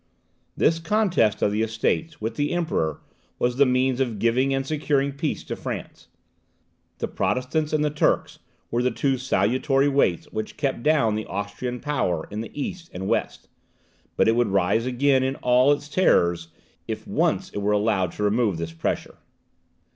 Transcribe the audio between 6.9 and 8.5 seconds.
The Protestants and the Turks